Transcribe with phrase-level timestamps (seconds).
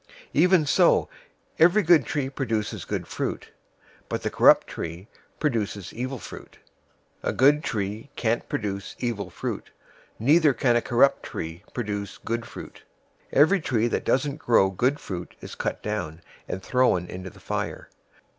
[0.29, 1.09] 007:017 Even so,
[1.59, 3.51] every good tree produces good fruit;
[4.09, 5.07] but the corrupt tree
[5.39, 6.57] produces evil fruit.
[7.23, 9.69] 007:018 A good tree can't produce evil fruit,
[10.17, 12.81] neither can a corrupt tree produce good fruit.
[13.31, 17.39] 007:019 Every tree that doesn't grow good fruit is cut down, and thrown into the
[17.39, 17.89] fire.